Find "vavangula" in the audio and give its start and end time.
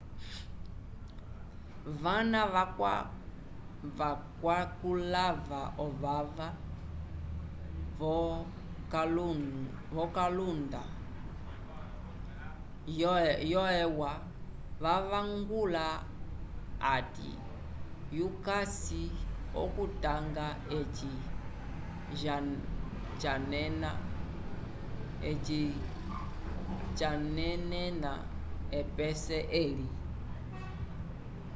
14.81-15.87